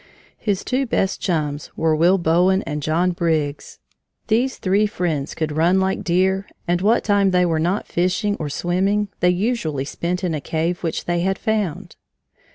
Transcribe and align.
His 0.39 0.63
two 0.63 0.87
best 0.87 1.21
chums 1.21 1.69
were 1.77 1.95
Will 1.95 2.17
Bowen 2.17 2.63
and 2.63 2.81
John 2.81 3.11
Briggs. 3.11 3.77
These 4.29 4.57
three 4.57 4.87
friends 4.87 5.35
could 5.35 5.51
run 5.51 5.79
like 5.79 6.03
deer, 6.03 6.47
and 6.67 6.81
what 6.81 7.03
time 7.03 7.29
they 7.29 7.45
were 7.45 7.59
not 7.59 7.85
fishing 7.85 8.35
or 8.39 8.49
swimming 8.49 9.09
they 9.19 9.29
usually 9.29 9.85
spent 9.85 10.23
in 10.23 10.33
a 10.33 10.41
cave 10.41 10.81
which 10.81 11.05
they 11.05 11.19
had 11.19 11.37
found. 11.37 11.97